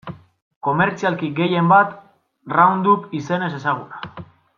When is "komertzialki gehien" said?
0.67-1.69